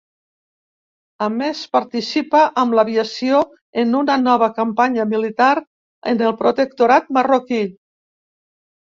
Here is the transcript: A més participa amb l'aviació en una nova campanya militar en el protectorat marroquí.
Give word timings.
A 1.23 1.25
més 1.33 1.59
participa 1.73 2.39
amb 2.61 2.75
l'aviació 2.79 3.41
en 3.81 3.93
una 3.99 4.15
nova 4.21 4.47
campanya 4.55 5.05
militar 5.11 5.51
en 6.13 6.23
el 6.31 6.33
protectorat 6.41 7.13
marroquí. 7.19 7.61